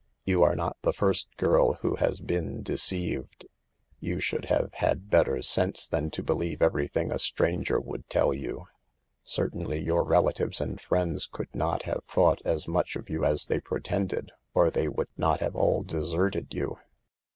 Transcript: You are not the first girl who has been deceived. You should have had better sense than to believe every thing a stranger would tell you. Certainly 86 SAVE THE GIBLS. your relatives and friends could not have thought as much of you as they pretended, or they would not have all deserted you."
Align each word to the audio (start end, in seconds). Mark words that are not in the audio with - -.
You 0.25 0.41
are 0.41 0.55
not 0.55 0.77
the 0.81 0.93
first 0.93 1.27
girl 1.37 1.73
who 1.81 1.95
has 1.97 2.21
been 2.21 2.63
deceived. 2.63 3.45
You 3.99 4.19
should 4.19 4.45
have 4.45 4.73
had 4.73 5.11
better 5.11 5.43
sense 5.43 5.87
than 5.87 6.09
to 6.09 6.23
believe 6.23 6.59
every 6.59 6.87
thing 6.87 7.11
a 7.11 7.19
stranger 7.19 7.79
would 7.79 8.09
tell 8.09 8.33
you. 8.33 8.65
Certainly 9.23 9.75
86 9.77 9.77
SAVE 9.77 9.77
THE 9.77 9.85
GIBLS. 9.85 9.87
your 9.87 10.03
relatives 10.03 10.61
and 10.61 10.81
friends 10.81 11.29
could 11.31 11.53
not 11.53 11.83
have 11.83 12.03
thought 12.07 12.41
as 12.43 12.67
much 12.67 12.95
of 12.95 13.11
you 13.11 13.23
as 13.23 13.45
they 13.45 13.59
pretended, 13.59 14.31
or 14.55 14.71
they 14.71 14.87
would 14.87 15.09
not 15.17 15.39
have 15.41 15.55
all 15.55 15.83
deserted 15.83 16.51
you." 16.51 16.79